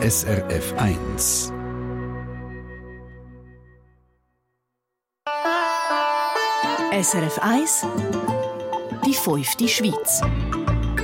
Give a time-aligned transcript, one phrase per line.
[0.00, 1.52] SRF 1.
[6.92, 7.86] SRF 1
[9.04, 10.20] Die fünfte Schweiz.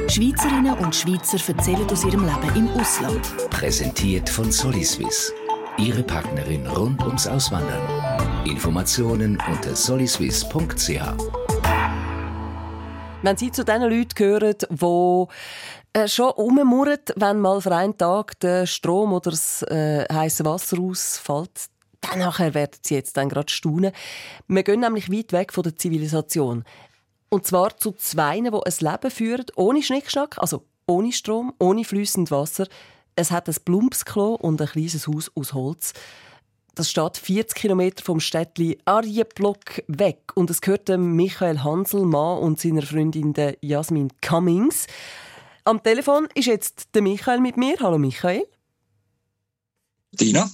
[0.08, 3.50] Schweizerinnen und Schweizer erzählen aus ihrem Leben im Ausland.
[3.50, 5.32] Präsentiert von Soliswiss.
[5.76, 8.46] Ihre Partnerin rund ums Auswandern.
[8.46, 11.34] Informationen unter soliswiss.ch.
[13.22, 15.26] Wenn Sie zu den Leuten gehören, die
[15.94, 20.78] äh, schon rummurren, wenn mal für einen Tag der Strom oder das äh, heiße Wasser
[20.78, 21.66] ausfällt,
[22.00, 23.92] dann nachher werden Sie jetzt dann gerade staunen.
[24.48, 26.64] Wir gehen nämlich weit weg von der Zivilisation.
[27.30, 32.30] Und zwar zu Zweien, die ein Leben führen, ohne Schnickschnack, also ohne Strom, ohne fließend
[32.30, 32.66] Wasser.
[33.16, 35.92] Es hat ein Plumpsklo und ein kleines Haus aus Holz.
[36.74, 42.60] Das steht 40 Kilometer vom Städtli Arjeplock weg und es gehört dem Michael Hanselmann und
[42.60, 44.88] seiner Freundin Jasmin Cummings.
[45.66, 47.76] Am Telefon ist jetzt der Michael mit mir.
[47.80, 48.46] Hallo Michael.
[50.12, 50.50] Dina.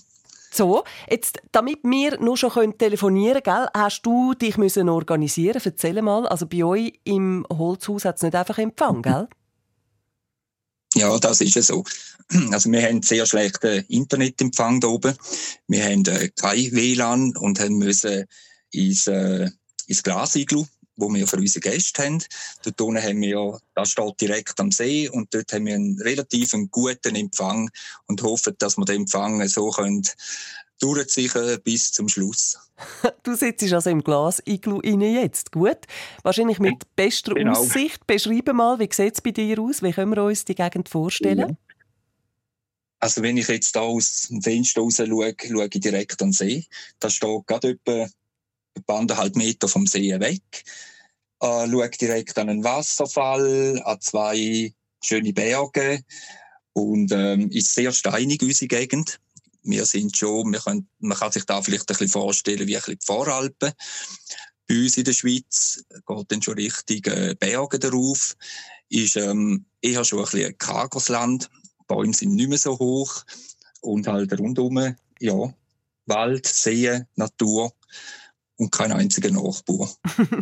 [0.53, 6.27] So, jetzt, damit wir nur schon telefonieren können, hast du dich müssen organisieren Erzähl mal,
[6.27, 9.29] also bei euch im Holzhaus hat es nicht einfach Empfang, gell?
[10.95, 11.85] Ja, das ist ja so.
[12.53, 15.17] Also wir haben sehr schlechten Internetempfang da oben.
[15.67, 18.27] Wir haben äh, kein WLAN und haben müssen
[18.71, 19.51] ins, äh,
[19.87, 20.67] ins Glasiglu,
[21.01, 22.23] wo wir für unsere Gäste haben.
[22.63, 26.53] Dort unten haben wir, das steht direkt am See und dort haben wir einen relativ
[26.71, 27.71] guten Empfang
[28.07, 30.03] und hoffen, dass wir den Empfang so können
[30.81, 32.59] durchziehen bis zum Schluss.
[33.23, 35.53] du sitzt also im Glas Iglu jetzt.
[35.53, 35.79] Gut.
[36.23, 37.53] Wahrscheinlich mit bester genau.
[37.53, 38.07] Aussicht.
[38.07, 39.83] Beschreibe mal, wie sieht es bei dir aus?
[39.83, 41.39] Wie können wir uns die Gegend vorstellen?
[41.39, 41.57] Ja.
[42.99, 46.33] Also wenn ich jetzt da aus dem Fenster raus schaue, schaue ich direkt an den
[46.33, 46.65] See.
[46.99, 48.07] Da steht gerade etwa
[48.87, 50.65] anderthalb Meter vom See weg.
[51.41, 56.03] Äh, schaue direkt an einen Wasserfall, an zwei schöne Berge
[56.73, 59.21] und ähm, ist sehr steinig, unsere Gegend
[59.63, 62.83] wir sind schon, wir können, man kann sich da vielleicht ein bisschen vorstellen wie ein
[62.83, 63.73] bisschen die Voralpen.
[64.67, 68.37] Bei uns in der Schweiz geht dann schon richtig äh, Berge darauf,
[68.89, 71.51] ist ähm, eher schon ein bisschen ein karges Land.
[71.87, 73.25] Bäume sind nicht mehr so hoch
[73.81, 75.55] und halt rundum, ja,
[76.07, 77.73] Wald, See, Natur
[78.61, 79.89] und kein einziger Nachbar.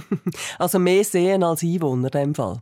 [0.58, 2.60] also mehr Seen als Einwohner in dem Fall?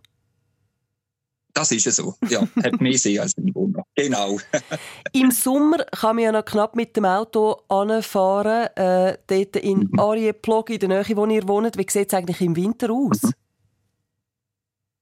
[1.55, 2.15] Das ist so.
[2.29, 3.83] Ja, hat mehr See als Einwohner.
[3.95, 4.39] Genau.
[5.13, 9.99] Im Sommer kann man ja noch knapp mit dem Auto anfahren, äh, dort in mhm.
[9.99, 11.79] Arjeplog, in der Nähe, wo ihr wohnt.
[11.79, 13.33] Wie sieht es eigentlich im Winter aus?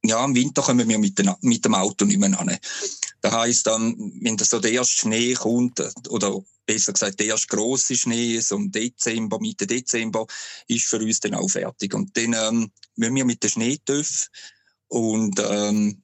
[0.07, 2.59] Ja, im Winter kommen wir mit, den, mit dem Auto nicht mehr an.
[3.23, 7.49] Das heisst, dann, wenn das so der erste Schnee kommt, oder besser gesagt, der erste
[7.49, 10.27] grosse Schnee, so im Dezember, Mitte Dezember,
[10.69, 11.95] ist für uns dann auch fertig.
[11.95, 14.29] Und dann ähm, müssen wir mit den Schneetöpfen
[14.89, 16.03] und ähm,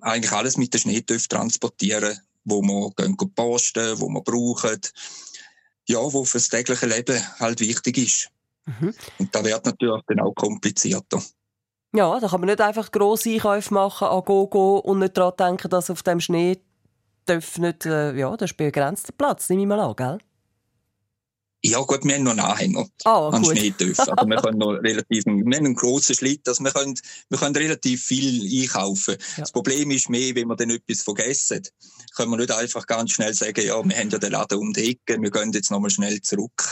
[0.00, 4.80] eigentlich alles mit den Schneetöpfen transportieren, wo wir gehen posten, wo wir brauchen,
[5.86, 8.30] ja, wo fürs tägliche Leben halt wichtig ist.
[8.66, 8.94] Mhm.
[9.18, 11.22] Und da wird natürlich dann auch komplizierter.
[11.94, 15.70] Ja, da kann man nicht einfach grosse Einkäufe machen an Gogo und nicht daran denken,
[15.70, 16.60] dass auf dem Schnee
[17.28, 20.18] nicht, äh, ja, das ist begrenzter Platz, nehme ich mal an, gell?
[21.64, 24.08] Ja gut, wir haben noch einen Anhänger oh, an Schneetöpfen.
[24.08, 26.94] Also wir können noch relativ, wir haben einen grossen Schlitt, also wir können,
[27.28, 29.16] wir können relativ viel einkaufen.
[29.18, 29.42] Ja.
[29.42, 31.62] Das Problem ist mehr, wenn wir dann etwas vergessen,
[32.14, 34.90] können wir nicht einfach ganz schnell sagen, ja, wir haben ja den Laden um die
[34.90, 36.62] Ecke, wir gehen jetzt nochmal schnell zurück.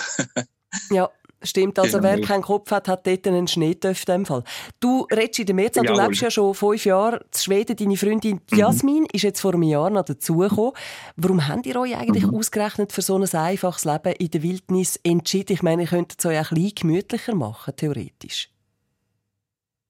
[0.91, 1.11] ja,
[1.43, 2.09] Stimmt, also genau.
[2.09, 4.43] wer keinen Kopf hat, hat dort einen Schneetöff in dem Fall.
[4.81, 7.77] Du redest in der Mehrzahl, du lebst ja schon fünf Jahre in Schweden.
[7.77, 8.59] Deine Freundin mhm.
[8.59, 9.09] Jasmin mhm.
[9.13, 10.73] ist jetzt vor einem Jahr noch dazugekommen.
[11.17, 12.35] Warum habt ihr euch eigentlich mhm.
[12.35, 15.53] ausgerechnet für so ein einfaches Leben in der Wildnis entschieden?
[15.53, 18.49] Ich meine, ihr könntet es euch ein bisschen gemütlicher machen, theoretisch.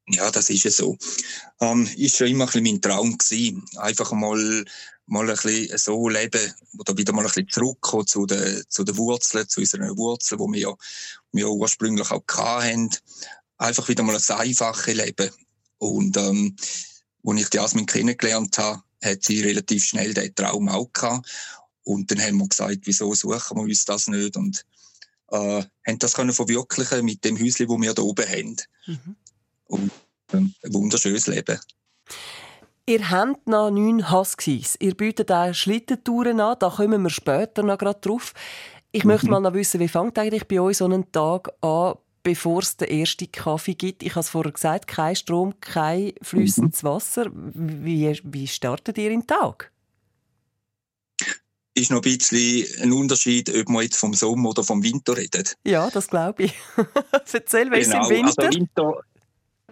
[0.09, 0.97] Ja, das ist ja so.
[1.61, 3.65] Ähm, ist schon immer ein bisschen mein Traum gewesen.
[3.77, 4.65] Einfach mal
[5.07, 8.97] mal ein bisschen so leben oder wieder mal ein bisschen zurückkommen zu den, zu den
[8.97, 10.75] Wurzeln, zu unseren Wurzeln, die wir ja,
[11.33, 12.91] wir ursprünglich auch hatten.
[13.59, 15.31] Einfach wieder mal ein einfaches Leben.
[15.79, 16.57] Und, ähm,
[17.25, 21.29] als ich die Jasmin kennengelernt habe, hat sie relativ schnell den Traum auch gehabt.
[21.85, 24.37] Und dann haben wir gesagt, wieso suchen wir uns das nicht?
[24.37, 24.65] Und,
[25.31, 28.57] äh, haben das können verwirklichen mit dem Häuschen, das wir hier oben haben.
[28.87, 29.17] Mhm.
[29.69, 29.91] Und,
[30.33, 31.59] ähm, ein wunderschönes Leben.
[32.89, 34.77] Ihr habt noch neun Huskies.
[34.79, 36.57] Ihr bietet auch Schlittentouren an.
[36.61, 38.33] Da kommen wir später noch gerade drauf.
[38.93, 39.11] Ich mhm.
[39.11, 42.77] möchte mal noch wissen, wie fängt eigentlich bei euch so einen Tag an, bevor es
[42.77, 44.05] den ersten Kaffee gibt?
[44.05, 46.89] Ich habe es vorher gesagt, kein Strom, kein flüssendes mhm.
[46.89, 47.27] Wasser.
[47.33, 49.73] Wie, wie startet ihr den Tag?
[51.77, 55.57] ist noch ein bisschen ein Unterschied, ob man jetzt vom Sommer oder vom Winter redet.
[55.65, 56.55] Ja, das glaube ich.
[57.33, 58.01] Erzähl, wie genau.
[58.01, 58.43] ist im Winter?
[58.47, 59.01] Also Winter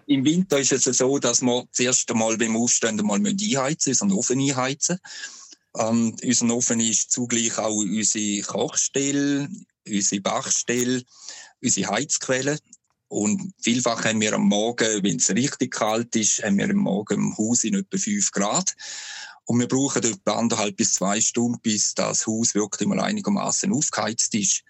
[0.06, 4.12] im Winter ist es so, dass wir zuerst einmal beim Aufstehen einmal einheizen müssen, unseren
[4.12, 4.98] Ofen einheizen.
[5.76, 9.48] Ähm, unser Ofen ist zugleich auch unsere Kochstelle,
[9.86, 11.02] unsere Bachstelle,
[11.62, 12.58] unsere Heizquelle.
[13.08, 17.14] Und vielfach haben wir am Morgen, wenn es richtig kalt ist, haben wir am Morgen
[17.14, 18.74] im Haus in etwa 5 Grad.
[19.44, 24.34] Und wir brauchen etwa anderthalb bis zwei Stunden, bis das Haus wirklich mal einigermaßen aufgeheizt
[24.34, 24.62] ist.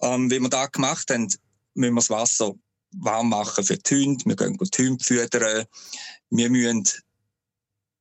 [0.00, 1.28] Ähm, wenn wir das gemacht haben,
[1.74, 2.54] müssen wir das Wasser
[2.92, 4.24] warm machen für die Hunde.
[4.26, 5.66] Wir gehen die Hunde füttern.
[6.30, 6.84] Wir müssen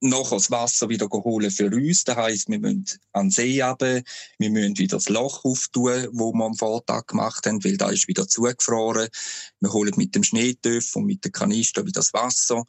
[0.01, 2.03] noch das Wasser wieder holen für uns.
[2.03, 4.01] Das heisst, wir müssen an den See runter,
[4.37, 8.07] wir müssen wieder das Loch auftun, wo wir am Vortag gemacht haben, weil da ist
[8.07, 9.09] wieder zugefroren.
[9.59, 12.65] Wir holen mit dem Schneetöpf und mit dem Kanister wieder das Wasser.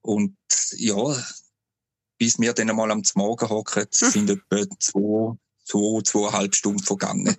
[0.00, 0.36] Und
[0.76, 1.24] ja,
[2.18, 7.36] bis wir dann einmal am Morgen hocken, sind etwa zwei, zwei, zweieinhalb Stunden vergangen.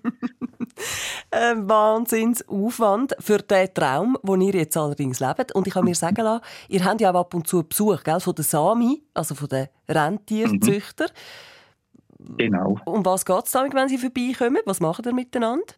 [1.32, 5.54] Ein Wahnsinnsaufwand für den Traum, den ihr jetzt allerdings lebt.
[5.54, 8.20] Und ich habe mir sagen lassen, ihr habt ja auch ab und zu Besuch gell,
[8.20, 11.10] von den Sami, also von den Rentierzüchtern.
[12.18, 12.38] Mhm.
[12.38, 12.80] Genau.
[12.86, 14.62] Um was geht es da, wenn sie vorbeikommen?
[14.66, 15.74] Was machen ihr miteinander?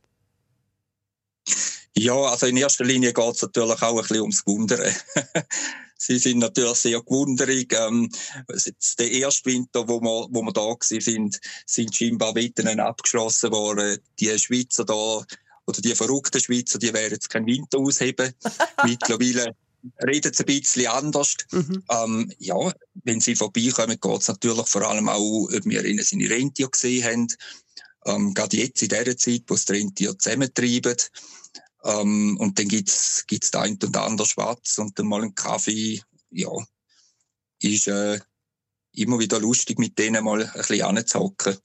[1.97, 4.93] Ja, also in erster Linie geht es natürlich auch ein bisschen ums Wundern.
[6.05, 7.73] Sie sind natürlich sehr gewunderig.
[7.73, 8.09] Ähm,
[8.99, 13.99] der erste Winter, wo wir, wo wir da waren, sind, sind scheinbar Wetten abgeschlossen worden.
[14.19, 15.25] Die Schweizer da,
[15.67, 18.33] oder die verrückten Schweizer, die werden jetzt keinen Winter ausheben.
[18.83, 19.55] Mittlerweile
[20.05, 21.35] reden sie ein bisschen anders.
[21.51, 21.83] Mhm.
[21.89, 22.73] Ähm, ja,
[23.03, 27.03] wenn sie vorbeikommen, geht es natürlich vor allem auch, ob wir ihnen seine Rentier gesehen
[27.03, 27.27] haben.
[28.05, 30.97] Ähm, gerade jetzt in dieser Zeit, wo sie die Rentier zusammentreiben.
[31.85, 36.01] Ähm, und dann gibt's gibt's da ein und andere Schwarz und dann mal einen Kaffee.
[36.31, 36.49] Ja,
[37.61, 38.19] ist äh,
[38.93, 41.57] immer wieder lustig, mit denen mal ein bisschen anzuhocken.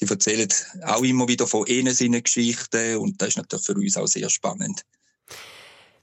[0.00, 0.48] Die erzählen
[0.84, 4.30] auch immer wieder von ihnen seinen Geschichten und das ist natürlich für uns auch sehr
[4.30, 4.84] spannend.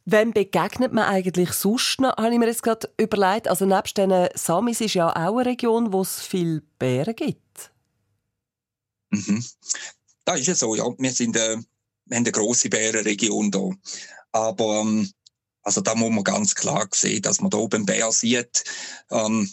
[0.04, 3.48] Wem begegnet man eigentlich sonst noch, habe ich mir jetzt gerade überlegt.
[3.48, 7.72] Also nebst den Samis ist ja auch eine Region, wo es viele Bären gibt.
[9.10, 9.44] Mhm.
[10.26, 10.84] Da ist es so, ja.
[10.98, 11.58] Wir sind äh,
[12.06, 13.70] wir haben eine grosse Bärenregion da.
[14.32, 15.10] Aber ähm,
[15.64, 18.64] also da muss man ganz klar sehen, dass man da oben Bär sieht.
[19.10, 19.50] Ähm,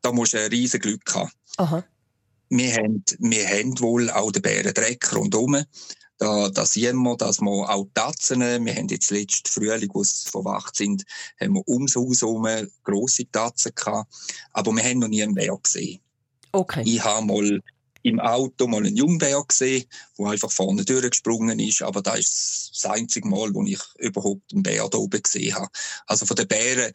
[0.00, 1.30] da muss ein riesen Glück haben.
[1.56, 1.84] Aha.
[2.48, 5.64] Wir haben, wir haben wohl auch den Bärendreck rundherum.
[6.18, 10.28] Da, da sehen wir, dass wir auch Tatzen, wir haben jetzt letzten Frühling, wo sie
[10.28, 11.02] verwacht sind,
[11.40, 12.46] haben wir ums Haus herum
[12.84, 14.12] grosse Tatzen gehabt.
[14.52, 16.00] Aber wir haben noch nie einen Bär gesehen.
[16.52, 16.82] Okay.
[16.84, 17.60] Ich habe mal
[18.02, 19.84] im Auto mal einen Jungbär gesehen,
[20.18, 21.82] der einfach vorne durchgesprungen ist.
[21.82, 25.68] Aber das ist das einzige Mal, wo ich überhaupt einen Bär da oben gesehen habe.
[26.06, 26.92] Also von den Bären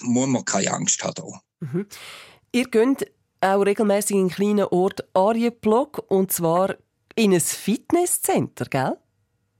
[0.00, 1.40] muss man keine Angst haben.
[1.60, 1.86] Mhm.
[2.52, 6.76] Ihr geht auch regelmäßig in einen kleinen Ort Arienblock und zwar
[7.14, 8.96] in ein Fitnesscenter, gell?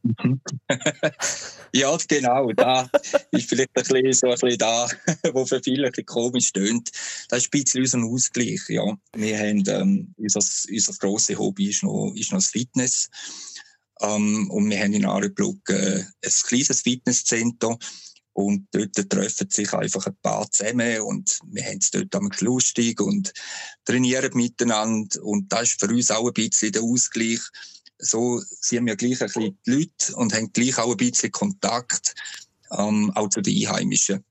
[1.72, 2.52] ja, genau.
[2.52, 2.88] Da
[3.30, 4.88] ist vielleicht ein bisschen so ein bisschen da,
[5.32, 6.90] wo für viele ein bisschen komisch tönt.
[7.28, 8.60] Das ist ein bisschen unser Ausgleich.
[8.68, 8.96] Ja.
[9.14, 13.08] Wir haben, ähm, unser, unser grosses Hobby ist noch, ist noch das Fitness.
[14.00, 17.76] Ähm, und wir haben in Areblock äh, ein kleines Fitnesscenter.
[18.32, 23.00] Und dort treffen sich einfach ein paar zusammen und wir haben es dort am lustig
[23.00, 23.32] und
[23.84, 25.22] trainieren miteinander.
[25.22, 27.40] Und das ist für uns auch ein bisschen der Ausgleich
[28.00, 32.14] so sind wir gleich ein bisschen die Leute und haben gleich auch ein bisschen Kontakt,
[32.76, 34.24] ähm, auch zu den Einheimischen.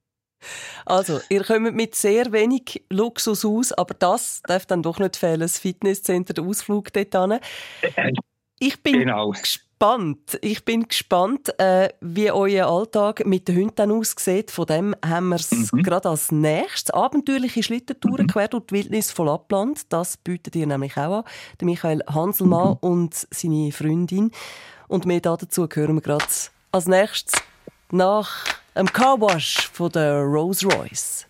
[0.85, 5.41] Also, ihr kommt mit sehr wenig Luxus aus, aber das darf dann doch nicht fehlen,
[5.41, 7.39] das Fitnesscenter, der Ausflug dort hin.
[8.59, 9.68] Ich bin genau gespannt.
[10.41, 14.51] Ich bin gespannt, äh, wie euer Alltag mit den Hunden aussieht.
[14.51, 15.83] Von dem haben wir es mhm.
[15.83, 16.93] gerade als nächstes.
[16.93, 18.29] Abenteuerliche Schlittentouren mhm.
[18.29, 19.83] quer durch die Wildnis von Lappland.
[19.87, 21.23] Das bietet ihr nämlich auch an.
[21.61, 22.77] Der Michael Hanselmann mhm.
[22.81, 24.31] und seine Freundin.
[24.89, 26.25] Und mehr dazu hören wir gerade
[26.73, 27.41] als nächstes
[27.89, 28.45] nach
[28.75, 31.28] einem Carwash von der Rolls Royce.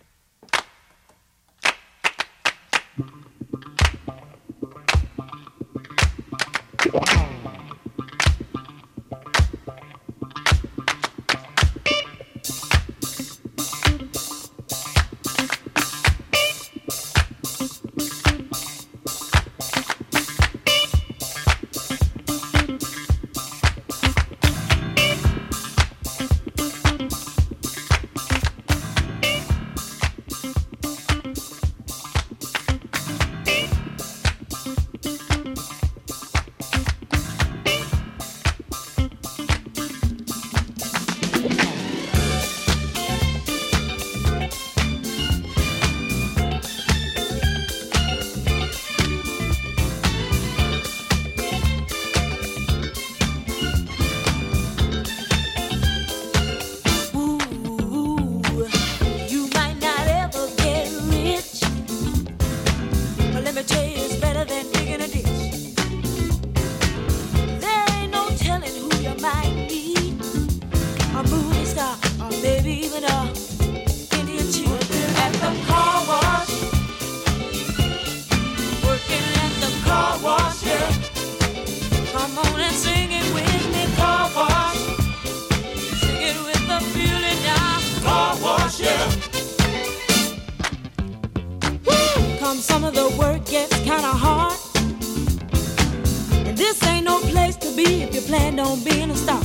[92.50, 94.58] Of the work gets kinda hard.
[96.46, 99.40] And this ain't no place to be if you plan on being a star.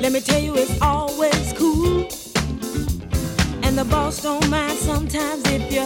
[0.00, 2.06] Let me tell you, it's always cool.
[3.64, 5.82] And the boss don't mind sometimes if you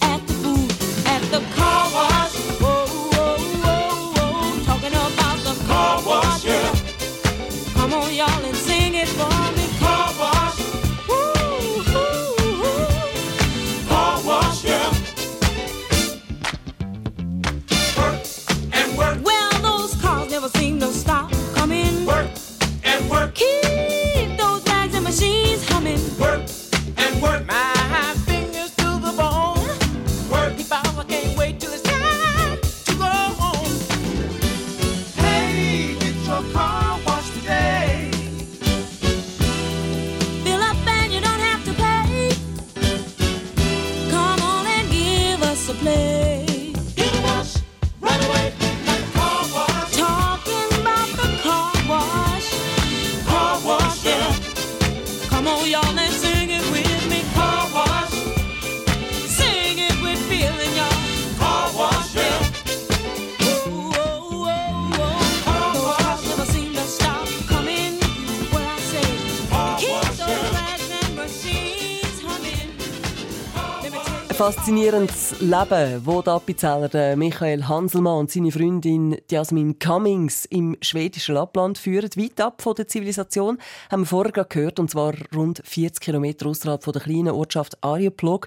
[0.00, 0.68] act the fool
[1.06, 2.34] at the car wash.
[2.62, 2.86] Whoa.
[4.64, 6.74] Talking about the car wash, yeah.
[7.74, 9.65] Come on, y'all, and sing it for me.
[74.52, 81.34] Faszinierendes Leben, wo der Appenzeller der Michael Hanselmann und seine Freundin Jasmin Cummings im schwedischen
[81.34, 82.10] Lappland führen.
[82.14, 83.58] Weit ab von der Zivilisation
[83.90, 88.46] haben wir vorher gehört, und zwar rund 40 Kilometer außerhalb der kleinen Ortschaft Arjeplog.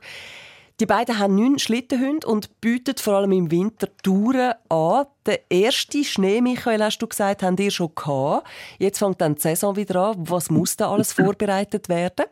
[0.80, 5.06] Die beiden haben neun Schlittenhunde und bieten vor allem im Winter Touren an.
[5.26, 8.48] Der erste Schnee, Michael, hast du gesagt, haben ihr schon gehabt.
[8.78, 10.30] Jetzt fängt dann die Saison wieder an.
[10.30, 12.28] Was muss da alles vorbereitet werden?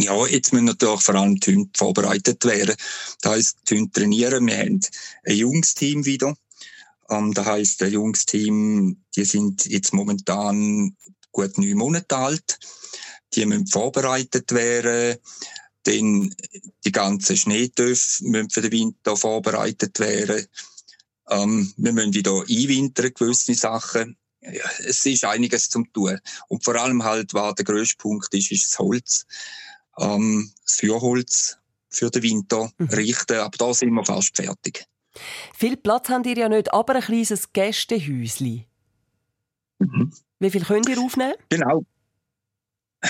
[0.00, 2.74] Ja, jetzt müssen natürlich vor allem die Hunde vorbereitet werden.
[3.20, 4.46] Das heisst, die Hunde trainieren.
[4.46, 4.80] Wir haben
[5.24, 6.34] ein Jungsteam wieder.
[7.10, 10.96] Ähm, das heisst, ein Jungsteam, die sind jetzt momentan
[11.32, 12.58] gut neun Monate alt.
[13.34, 15.18] Die müssen vorbereitet werden.
[15.82, 16.34] Dann
[16.84, 20.46] die ganzen Schneetöpfe müssen für den Winter vorbereitet werden.
[21.28, 24.16] Ähm, wir müssen wieder einwintern, gewisse Sachen.
[24.40, 26.18] Ja, es ist einiges zum tun.
[26.48, 29.26] Und vor allem halt, was der grösste Punkt ist, ist das Holz
[29.98, 32.86] ähm, das Feuerholz für den Winter Mhm.
[32.88, 33.38] richten.
[33.38, 34.86] Aber da sind wir fast fertig.
[35.54, 38.64] Viel Platz habt ihr ja nicht, aber ein kleines Gästehäuschen.
[39.78, 40.12] Mhm.
[40.38, 41.34] Wie viel könnt ihr aufnehmen?
[41.48, 41.84] Genau.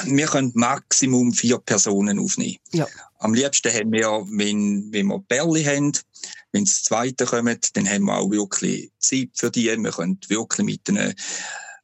[0.05, 2.59] Wir können Maximum vier Personen aufnehmen.
[2.73, 2.87] Ja.
[3.19, 5.93] Am liebsten haben wir, wenn, wenn wir Bärli haben,
[6.53, 9.67] wenn das zweite kommt, dann haben wir auch wirklich Zeit für die.
[9.67, 11.13] Wir können wirklich mit ihnen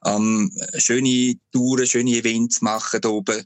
[0.05, 3.45] ähm, schöne Touren, schöne Events machen da oben.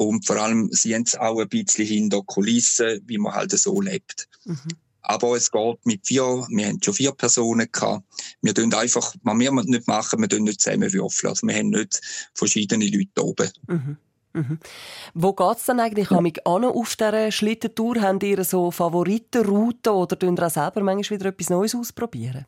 [0.00, 4.28] Und vor allem sind sie auch ein bisschen hinter Kulissen, wie man halt so lebt.
[4.46, 4.56] Mhm.
[5.02, 8.06] Aber es geht mit vier, wir haben schon vier Personen gehabt.
[8.40, 11.28] Wir tun einfach, was wir nicht machen, wir tun nicht zusammenwürfeln.
[11.28, 12.00] Also wir haben nicht
[12.32, 13.50] verschiedene Leute oben.
[13.66, 13.96] Mhm.
[14.32, 14.58] Mhm.
[15.12, 16.16] Wo geht es dann eigentlich ja.
[16.16, 18.00] an auf dieser Schlittentour?
[18.00, 22.46] Habt ihr so Favoritenrouten oder tun ihr auch selber manchmal wieder etwas Neues ausprobieren?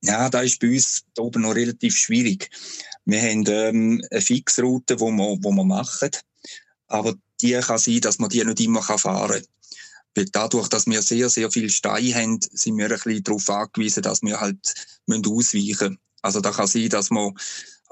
[0.00, 2.50] Ja, da ist bei uns da oben noch relativ schwierig.
[3.04, 6.10] Wir haben ähm, eine Fixroute, die wir, wo wir machen.
[6.86, 9.42] Aber die kann sein, dass man die nicht immer fahren kann.
[10.14, 14.02] Weil dadurch, dass wir sehr, sehr viel Steine haben, sind wir ein bisschen darauf angewiesen,
[14.02, 14.74] dass wir halt
[15.08, 15.98] ausweichen müssen.
[16.22, 17.34] Also da kann sein, dass man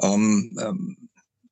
[0.01, 1.09] ähm, ähm,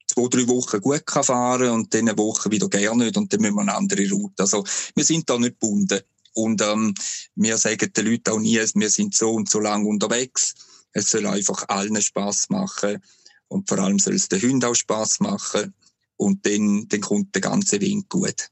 [0.06, 3.40] zwei, drei Wochen gut kann fahren und dann eine Woche wieder gerne nicht und dann
[3.40, 4.42] müssen wir eine andere Route.
[4.42, 4.64] Also
[4.94, 6.00] wir sind da nicht gebunden.
[6.34, 6.94] Und ähm,
[7.36, 10.54] wir sagen den Leuten auch nie, wir sind so und so lang unterwegs.
[10.92, 13.02] Es soll einfach allen Spaß machen
[13.48, 15.74] und vor allem soll es den Hunden auch Spaß machen
[16.16, 18.50] und dann, dann kommt der ganze Wind gut.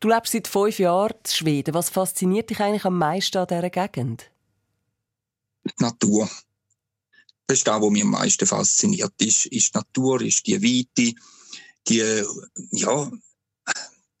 [0.00, 1.74] Du lebst seit fünf Jahren in Schweden.
[1.74, 4.30] Was fasziniert dich eigentlich am meisten an dieser Gegend?
[5.64, 6.30] Die Natur.
[7.46, 9.12] Das ist das, was mich am meisten fasziniert.
[9.18, 11.14] Ist, ist die Natur, ist die Weite,
[11.88, 12.24] die,
[12.70, 13.10] ja,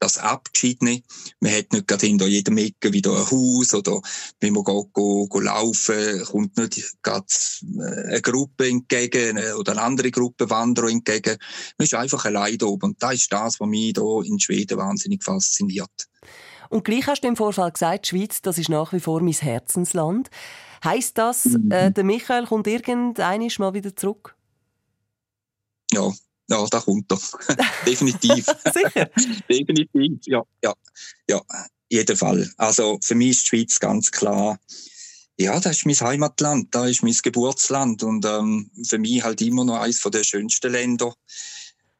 [0.00, 1.02] das Abgeschiedene.
[1.38, 4.00] Man hat nicht gerade hinter jedem Ecke wieder ein Haus oder
[4.40, 7.26] wenn man geht, go, go laufen, kommt nicht gerade
[8.08, 11.36] eine Gruppe entgegen oder eine andere Gruppe Wanderer entgegen.
[11.78, 12.90] Man ist einfach allein da oben.
[12.90, 16.08] Und das ist das, was mich hier in Schweden wahnsinnig fasziniert.
[16.70, 19.32] Und gleich hast du im Vorfall gesagt, die Schweiz, das ist nach wie vor mein
[19.32, 20.30] Herzensland.
[20.82, 21.70] Heißt das, mhm.
[21.70, 24.34] äh, der Michael kommt irgendeinisch mal wieder zurück?
[25.92, 26.10] Ja,
[26.50, 27.18] ja, da kommt er.
[27.86, 28.44] Definitiv.
[28.74, 29.10] Sicher?
[29.48, 30.74] Definitiv, ja, ja,
[31.28, 31.40] ja,
[31.88, 32.50] jeden Fall.
[32.56, 34.58] Also für mich ist die Schweiz ganz klar,
[35.38, 39.64] ja, das ist mein Heimatland, das ist mein Geburtsland und ähm, für mich halt immer
[39.64, 41.14] noch eines der schönsten Länder.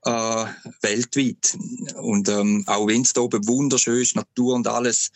[0.04, 0.44] äh,
[0.82, 1.56] weltweit.
[1.96, 5.10] Und ähm, auch wenn es da oben wunderschön ist, Natur und alles,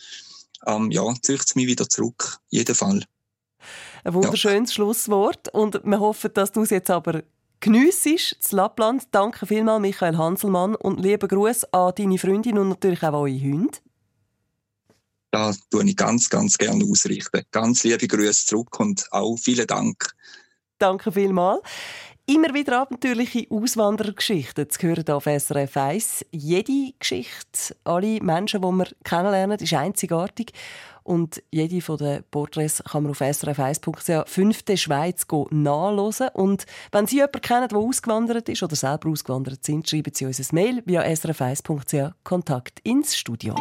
[0.65, 2.39] ähm, ja, zieht es mich wieder zurück.
[2.49, 3.03] Jeden Fall.
[4.03, 4.75] Ein wunderschönes ja.
[4.75, 5.53] Schlusswort.
[5.53, 7.23] Und wir hoffen, dass du es jetzt aber
[7.59, 9.03] geniessest, das Lappland.
[9.11, 10.75] Danke vielmals, Michael Hanselmann.
[10.75, 13.77] Und lieben Gruß an deine Freundin und natürlich auch an eure Hunde.
[15.31, 17.43] Das tue ich ganz, ganz gerne ausrichten.
[17.51, 20.15] Ganz liebe Grüße zurück und auch vielen Dank.
[20.77, 21.61] Danke vielmals.
[22.27, 26.25] Immer wieder abenteuerliche Auswanderergeschichten zu hören auf SRF 1.
[26.31, 30.51] Jede Geschichte, alle Menschen, die wir kennenlernen, ist einzigartig.
[31.05, 36.29] Und jede von den Porträts kann man auf srf1.ch «Fünfte Schweiz» nachlesen.
[36.33, 40.39] Und wenn Sie jemanden kennen, der ausgewandert ist oder selber ausgewandert sind, schreiben Sie uns
[40.39, 43.55] ein Mail via srf1.ch «Kontakt ins Studio».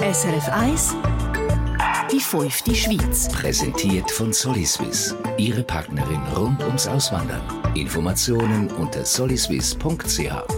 [0.00, 0.96] SRF 1
[2.10, 3.28] die fünfte Schweiz.
[3.28, 5.14] Präsentiert von Soliswiss.
[5.36, 7.42] Ihre Partnerin rund ums Auswandern.
[7.74, 10.57] Informationen unter soliswiss.ch.